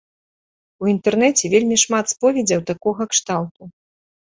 У 0.85 0.89
інтэрнэце 0.93 1.51
вельмі 1.55 1.77
шмат 1.83 2.05
споведзяў 2.15 2.67
такога 2.73 3.11
кшталту. 3.15 3.73